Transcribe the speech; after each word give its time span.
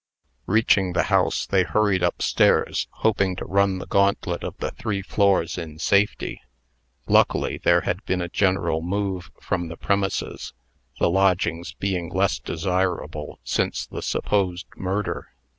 Reaching 0.47 0.93
the 0.93 1.03
house, 1.13 1.45
they 1.45 1.61
hurried 1.61 2.01
up 2.01 2.23
stairs, 2.23 2.87
hoping 2.89 3.35
to 3.35 3.45
run 3.45 3.77
the 3.77 3.85
gauntlet 3.85 4.43
of 4.43 4.57
the 4.57 4.71
three 4.71 5.03
floors 5.03 5.59
in 5.59 5.77
safety. 5.77 6.41
Luckily, 7.05 7.59
there 7.63 7.81
had 7.81 8.03
been 8.05 8.19
a 8.19 8.27
general 8.27 8.81
move 8.81 9.29
from 9.39 9.67
the 9.67 9.77
premises 9.77 10.53
the 10.97 11.07
lodgings 11.11 11.73
being 11.73 12.09
less 12.09 12.39
desirable 12.39 13.39
since 13.43 13.85
the 13.85 14.01
supposed 14.01 14.65
murder. 14.75 15.33